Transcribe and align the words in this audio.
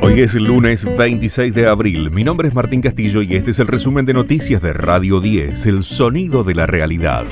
Hoy 0.00 0.20
es 0.20 0.34
lunes 0.34 0.84
26 0.84 1.54
de 1.54 1.66
abril. 1.66 2.10
Mi 2.10 2.24
nombre 2.24 2.48
es 2.48 2.54
Martín 2.54 2.80
Castillo 2.80 3.22
y 3.22 3.34
este 3.34 3.50
es 3.50 3.58
el 3.58 3.66
resumen 3.66 4.04
de 4.04 4.14
noticias 4.14 4.62
de 4.62 4.72
Radio 4.72 5.20
10, 5.20 5.66
El 5.66 5.82
Sonido 5.82 6.44
de 6.44 6.54
la 6.54 6.66
Realidad. 6.66 7.24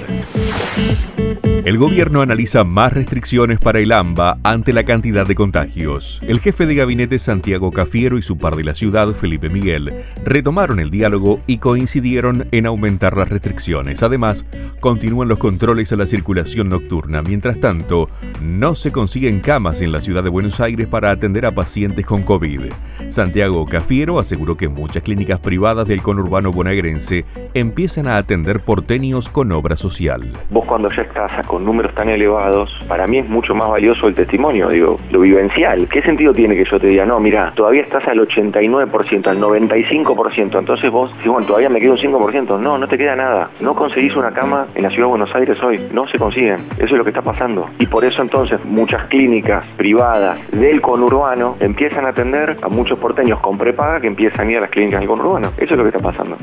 El 1.64 1.76
gobierno 1.76 2.22
analiza 2.22 2.64
más 2.64 2.92
restricciones 2.92 3.60
para 3.60 3.80
el 3.80 3.92
AMBA 3.92 4.38
ante 4.42 4.72
la 4.72 4.84
cantidad 4.84 5.26
de 5.26 5.34
contagios. 5.34 6.18
El 6.26 6.40
jefe 6.40 6.64
de 6.64 6.74
gabinete 6.74 7.18
Santiago 7.18 7.70
Cafiero 7.70 8.16
y 8.16 8.22
su 8.22 8.38
par 8.38 8.56
de 8.56 8.64
la 8.64 8.74
ciudad, 8.74 9.12
Felipe 9.12 9.50
Miguel, 9.50 9.92
retomaron 10.24 10.80
el 10.80 10.90
diálogo 10.90 11.40
y 11.46 11.58
coincidieron 11.58 12.48
en 12.50 12.64
aumentar 12.64 13.16
las 13.16 13.28
restricciones. 13.28 14.02
Además, 14.02 14.46
continúan 14.80 15.28
los 15.28 15.38
controles 15.38 15.92
a 15.92 15.96
la 15.96 16.06
circulación 16.06 16.70
nocturna. 16.70 17.20
Mientras 17.20 17.60
tanto, 17.60 18.08
no 18.42 18.74
se 18.74 18.92
consiguen 18.92 19.40
camas 19.40 19.80
en 19.82 19.92
la 19.92 20.00
ciudad 20.00 20.24
de 20.24 20.30
Buenos 20.30 20.60
Aires 20.60 20.86
para 20.86 21.10
atender 21.10 21.44
a 21.46 21.50
pacientes 21.50 22.06
con 22.06 22.22
COVID. 22.22 22.72
Santiago 23.08 23.66
Cafiero 23.66 24.18
aseguró 24.18 24.56
que 24.56 24.68
muchas 24.68 25.02
clínicas 25.02 25.40
privadas 25.40 25.86
del 25.86 26.02
conurbano 26.02 26.52
bonaerense 26.52 27.24
empiezan 27.54 28.06
a 28.06 28.16
atender 28.16 28.60
porteños 28.60 29.28
con 29.28 29.52
obra 29.52 29.76
social. 29.76 30.22
Vos 30.50 30.64
cuando 30.66 30.88
ya 30.90 31.02
estás 31.02 31.46
con 31.46 31.64
números 31.64 31.94
tan 31.94 32.08
elevados, 32.08 32.70
para 32.88 33.06
mí 33.06 33.18
es 33.18 33.28
mucho 33.28 33.54
más 33.54 33.68
valioso 33.70 34.06
el 34.06 34.14
testimonio, 34.14 34.68
digo, 34.68 34.98
lo 35.10 35.20
vivencial. 35.20 35.88
¿Qué 35.88 36.02
sentido 36.02 36.32
tiene 36.32 36.56
que 36.56 36.64
yo 36.70 36.78
te 36.78 36.86
diga, 36.86 37.04
no, 37.04 37.18
mira, 37.18 37.52
todavía 37.54 37.82
estás 37.82 38.06
al 38.06 38.18
89%, 38.18 39.26
al 39.26 39.40
95%, 39.40 40.58
entonces 40.58 40.90
vos 40.90 41.10
decís, 41.16 41.30
bueno, 41.30 41.46
todavía 41.46 41.68
me 41.68 41.80
queda 41.80 41.92
un 41.92 41.98
5%? 41.98 42.60
No, 42.60 42.78
no 42.78 42.88
te 42.88 42.96
queda 42.96 43.16
nada. 43.16 43.50
No 43.60 43.74
conseguís 43.74 44.14
una 44.16 44.32
cama 44.32 44.66
en 44.74 44.82
la 44.82 44.90
ciudad 44.90 45.04
de 45.04 45.10
Buenos 45.10 45.34
Aires 45.34 45.58
hoy, 45.62 45.80
no 45.92 46.06
se 46.08 46.18
consiguen. 46.18 46.66
Eso 46.76 46.86
es 46.86 46.92
lo 46.92 47.04
que 47.04 47.10
está 47.10 47.22
pasando. 47.22 47.68
Y 47.78 47.86
por 47.86 48.04
eso 48.04 48.22
entonces 48.30 48.64
muchas 48.64 49.08
clínicas 49.08 49.66
privadas 49.76 50.38
del 50.52 50.80
conurbano 50.80 51.56
empiezan 51.58 52.06
a 52.06 52.10
atender 52.10 52.56
a 52.62 52.68
muchos 52.68 52.96
porteños 53.00 53.40
con 53.40 53.58
prepaga 53.58 54.00
que 54.00 54.06
empiezan 54.06 54.46
a 54.46 54.50
ir 54.52 54.58
a 54.58 54.60
las 54.60 54.70
clínicas 54.70 55.00
del 55.00 55.08
conurbano. 55.08 55.48
Eso 55.56 55.74
es 55.74 55.76
lo 55.76 55.82
que 55.82 55.88
está 55.88 55.98
pasando. 55.98 56.36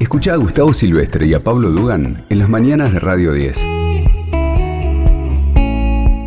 Escucha 0.00 0.32
a 0.32 0.36
Gustavo 0.36 0.72
Silvestre 0.72 1.26
y 1.26 1.34
a 1.34 1.40
Pablo 1.40 1.68
Dugan 1.68 2.24
en 2.30 2.38
las 2.38 2.48
mañanas 2.48 2.94
de 2.94 3.00
Radio 3.00 3.34
10. 3.34 3.85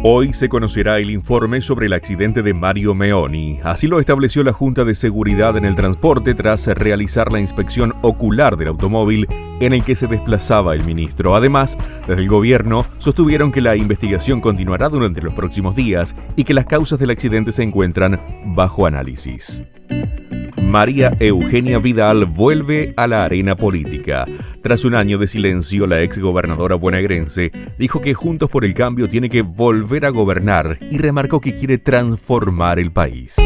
Hoy 0.01 0.33
se 0.33 0.47
conocerá 0.47 0.97
el 0.99 1.09
informe 1.09 1.59
sobre 1.59 1.87
el 1.87 1.93
accidente 1.93 2.41
de 2.41 2.53
Mario 2.53 2.95
Meoni. 2.95 3.59
Así 3.65 3.85
lo 3.85 3.99
estableció 3.99 4.45
la 4.45 4.53
Junta 4.53 4.85
de 4.85 4.95
Seguridad 4.95 5.57
en 5.57 5.65
el 5.65 5.75
Transporte 5.75 6.33
tras 6.35 6.67
realizar 6.67 7.33
la 7.33 7.41
inspección 7.41 7.93
ocular 8.01 8.55
del 8.55 8.69
automóvil 8.69 9.27
en 9.59 9.73
el 9.73 9.83
que 9.83 9.97
se 9.97 10.07
desplazaba 10.07 10.73
el 10.73 10.85
ministro. 10.85 11.35
Además, 11.35 11.77
desde 12.07 12.21
el 12.21 12.29
gobierno 12.29 12.85
sostuvieron 12.99 13.51
que 13.51 13.59
la 13.59 13.75
investigación 13.75 14.39
continuará 14.39 14.87
durante 14.87 15.21
los 15.21 15.33
próximos 15.33 15.75
días 15.75 16.15
y 16.37 16.45
que 16.45 16.53
las 16.53 16.65
causas 16.65 16.97
del 16.97 17.09
accidente 17.09 17.51
se 17.51 17.63
encuentran 17.63 18.21
bajo 18.55 18.85
análisis. 18.85 19.63
María 20.61 21.11
Eugenia 21.19 21.79
Vidal 21.79 22.25
vuelve 22.25 22.93
a 22.95 23.07
la 23.07 23.25
arena 23.25 23.57
política. 23.57 24.25
Tras 24.61 24.83
un 24.83 24.93
año 24.93 25.17
de 25.17 25.27
silencio, 25.27 25.87
la 25.87 26.01
exgobernadora 26.01 26.75
bonaerense 26.75 27.51
dijo 27.77 28.01
que 28.01 28.13
Juntos 28.13 28.49
por 28.49 28.65
el 28.65 28.73
Cambio 28.73 29.09
tiene 29.09 29.29
que 29.29 29.41
volver 29.41 30.05
a 30.05 30.09
gobernar 30.09 30.77
y 30.91 30.97
remarcó 30.97 31.39
que 31.39 31.55
quiere 31.55 31.77
transformar 31.77 32.77
el 32.77 32.91
país. 32.91 33.37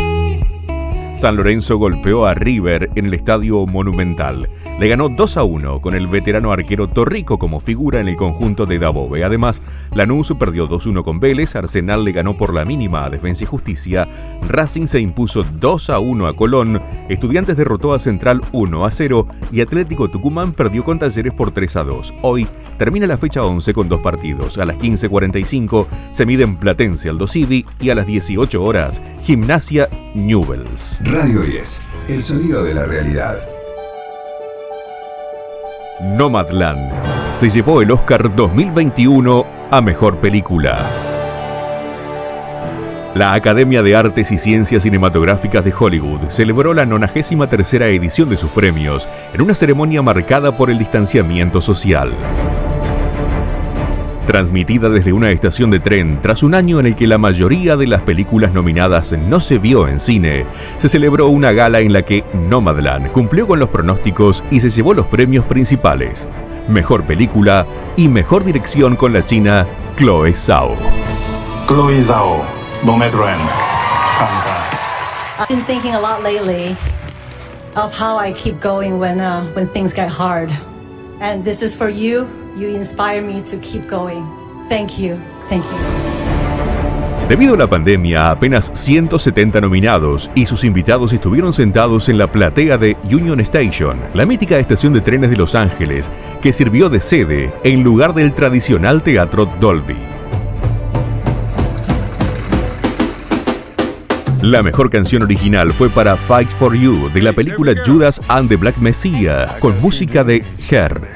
San 1.23 1.37
Lorenzo 1.37 1.77
golpeó 1.77 2.25
a 2.25 2.33
River 2.33 2.89
en 2.95 3.05
el 3.05 3.13
Estadio 3.13 3.65
Monumental. 3.65 4.49
Le 4.77 4.89
ganó 4.89 5.07
2 5.07 5.37
a 5.37 5.43
1 5.45 5.79
con 5.79 5.95
el 5.95 6.07
veterano 6.07 6.51
arquero 6.51 6.89
Torrico 6.89 7.39
como 7.39 7.61
figura 7.61 8.01
en 8.01 8.09
el 8.09 8.17
conjunto 8.17 8.65
de 8.65 8.77
Dabove. 8.77 9.23
Además, 9.23 9.61
Lanús 9.93 10.33
perdió 10.37 10.67
2-1 10.67 11.05
con 11.05 11.21
Vélez, 11.21 11.55
Arsenal 11.55 12.03
le 12.03 12.11
ganó 12.11 12.35
por 12.35 12.53
la 12.53 12.65
mínima 12.65 13.05
a 13.05 13.09
Defensa 13.09 13.45
y 13.45 13.47
Justicia, 13.47 14.05
Racing 14.49 14.85
se 14.85 14.99
impuso 14.99 15.43
2 15.43 15.91
a 15.91 15.99
1 15.99 16.27
a 16.27 16.35
Colón, 16.35 16.81
Estudiantes 17.07 17.55
derrotó 17.55 17.93
a 17.93 17.99
Central 17.99 18.41
1 18.51 18.85
a 18.85 18.91
0 18.91 19.27
y 19.49 19.61
Atlético 19.61 20.09
Tucumán 20.09 20.51
perdió 20.51 20.83
con 20.83 20.99
Talleres 20.99 21.33
por 21.33 21.51
3 21.51 21.75
a 21.77 21.83
2. 21.85 22.15
Hoy 22.21 22.49
termina 22.77 23.07
la 23.07 23.17
fecha 23.17 23.45
11 23.45 23.73
con 23.73 23.87
dos 23.87 24.01
partidos. 24.01 24.57
A 24.57 24.65
las 24.65 24.77
15.45 24.77 25.87
se 26.11 26.25
miden 26.25 26.57
Platense 26.57 27.07
Aldo 27.07 27.27
Civi 27.27 27.65
y 27.79 27.91
a 27.91 27.95
las 27.95 28.07
18 28.07 28.61
horas 28.61 29.01
Gimnasia 29.21 29.87
Newells. 30.15 30.99
Radio 31.13 31.41
10, 31.41 31.81
el 32.07 32.23
sonido 32.23 32.63
de 32.63 32.73
la 32.73 32.87
realidad. 32.87 33.37
Nomadland 36.01 36.91
se 37.35 37.51
llevó 37.51 37.83
el 37.83 37.91
Oscar 37.91 38.35
2021 38.35 39.45
a 39.69 39.79
Mejor 39.81 40.17
Película. 40.17 40.89
La 43.13 43.33
Academia 43.33 43.83
de 43.83 43.95
Artes 43.95 44.31
y 44.31 44.39
Ciencias 44.39 44.81
Cinematográficas 44.81 45.63
de 45.63 45.71
Hollywood 45.77 46.29
celebró 46.29 46.73
la 46.73 46.87
93 46.87 47.73
edición 47.73 48.27
de 48.27 48.37
sus 48.37 48.49
premios 48.49 49.07
en 49.35 49.41
una 49.43 49.53
ceremonia 49.53 50.01
marcada 50.01 50.57
por 50.57 50.71
el 50.71 50.79
distanciamiento 50.79 51.61
social 51.61 52.11
transmitida 54.25 54.89
desde 54.89 55.13
una 55.13 55.31
estación 55.31 55.71
de 55.71 55.79
tren 55.79 56.19
tras 56.21 56.43
un 56.43 56.55
año 56.55 56.79
en 56.79 56.87
el 56.87 56.95
que 56.95 57.07
la 57.07 57.17
mayoría 57.17 57.75
de 57.75 57.87
las 57.87 58.01
películas 58.01 58.53
nominadas 58.53 59.11
no 59.11 59.39
se 59.39 59.57
vio 59.57 59.87
en 59.87 59.99
cine, 59.99 60.45
se 60.77 60.89
celebró 60.89 61.27
una 61.27 61.51
gala 61.51 61.79
en 61.79 61.93
la 61.93 62.03
que 62.03 62.23
Nomadland 62.49 63.11
cumplió 63.11 63.47
con 63.47 63.59
los 63.59 63.69
pronósticos 63.69 64.43
y 64.51 64.59
se 64.59 64.69
llevó 64.69 64.93
los 64.93 65.05
premios 65.07 65.45
principales. 65.45 66.27
Mejor 66.67 67.03
película 67.03 67.65
y 67.97 68.07
mejor 68.07 68.43
dirección 68.43 68.95
con 68.95 69.13
la 69.13 69.25
china 69.25 69.67
Chloe 69.97 70.33
Zhao. 70.33 70.75
Chloe 71.67 72.01
Zhao, 72.01 72.43
Nomadland. 72.83 73.41
I've 75.39 75.47
been 75.49 75.63
thinking 75.63 75.95
a 75.95 75.99
lot 75.99 76.23
lately 76.23 76.75
of 77.75 77.93
how 77.97 78.17
I 78.17 78.33
keep 78.33 78.59
going 78.61 78.99
when 78.99 79.19
uh, 79.19 79.45
when 79.53 79.67
things 79.67 79.93
get 79.93 80.09
hard. 80.09 80.49
And 81.19 81.43
this 81.43 81.61
is 81.61 81.75
for 81.75 81.89
you. 81.89 82.42
You 82.55 82.69
inspire 82.69 83.21
me 83.21 83.41
to 83.43 83.57
keep 83.57 83.89
going. 83.89 84.23
Thank 84.69 84.99
you. 84.99 85.17
Thank 85.49 85.63
you. 85.63 86.13
Debido 87.27 87.55
a 87.55 87.57
la 87.57 87.67
pandemia, 87.67 88.29
apenas 88.29 88.69
170 88.73 89.61
nominados 89.61 90.29
y 90.35 90.45
sus 90.45 90.63
invitados 90.63 91.13
estuvieron 91.13 91.53
sentados 91.53 92.09
en 92.09 92.17
la 92.17 92.31
platea 92.31 92.77
de 92.77 92.97
Union 93.05 93.39
Station, 93.39 93.97
la 94.13 94.25
mítica 94.25 94.59
estación 94.59 94.93
de 94.93 95.01
trenes 95.01 95.31
de 95.31 95.37
Los 95.37 95.55
Ángeles, 95.55 96.11
que 96.41 96.53
sirvió 96.53 96.89
de 96.89 96.99
sede 96.99 97.51
en 97.63 97.81
lugar 97.81 98.13
del 98.13 98.33
tradicional 98.33 99.01
teatro 99.01 99.47
Dolby. 99.59 99.97
La 104.41 104.61
mejor 104.61 104.89
canción 104.89 105.23
original 105.23 105.71
fue 105.71 105.89
para 105.89 106.17
Fight 106.17 106.49
for 106.49 106.75
You 106.75 107.09
de 107.13 107.21
la 107.21 107.31
película 107.31 107.73
Judas 107.85 108.21
and 108.27 108.49
the 108.49 108.57
Black 108.57 108.77
Messiah, 108.77 109.57
con 109.59 109.81
música 109.81 110.25
de 110.25 110.43
Her. 110.69 111.12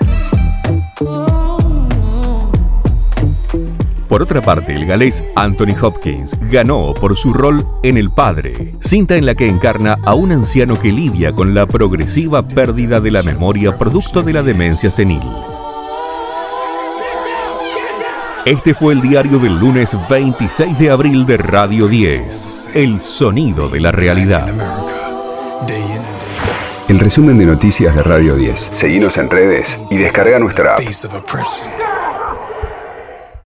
Por 4.18 4.24
otra 4.24 4.42
parte, 4.42 4.74
el 4.74 4.88
galés 4.88 5.24
Anthony 5.36 5.76
Hopkins 5.80 6.36
ganó 6.50 6.96
por 6.96 7.16
su 7.16 7.34
rol 7.34 7.64
en 7.84 7.98
El 7.98 8.10
Padre, 8.10 8.72
cinta 8.80 9.16
en 9.16 9.28
la 9.28 9.36
que 9.36 9.48
encarna 9.48 9.96
a 10.04 10.16
un 10.16 10.32
anciano 10.32 10.80
que 10.80 10.92
lidia 10.92 11.34
con 11.34 11.54
la 11.54 11.68
progresiva 11.68 12.48
pérdida 12.48 13.00
de 13.00 13.12
la 13.12 13.22
memoria 13.22 13.78
producto 13.78 14.24
de 14.24 14.34
la 14.34 14.42
demencia 14.42 14.90
senil. 14.90 15.22
Este 18.44 18.74
fue 18.74 18.96
el 18.96 19.04
diario 19.04 19.38
del 19.38 19.60
lunes 19.60 19.96
26 20.10 20.80
de 20.80 20.90
abril 20.90 21.28
de 21.28 21.38
Radio 21.38 21.88
10, 21.88 22.70
El 22.74 23.00
Sonido 23.00 23.70
de 23.70 23.82
la 23.82 23.92
Realidad. 23.92 24.52
El 26.90 26.98
resumen 26.98 27.38
de 27.38 27.46
noticias 27.46 27.96
de 27.96 28.02
Radio 28.02 28.36
10. 28.36 28.60
Seguimos 28.72 29.16
en 29.18 29.30
redes 29.30 29.78
y 29.92 29.98
descarga 29.98 30.40
nuestra 30.40 30.74
app. 30.74 30.82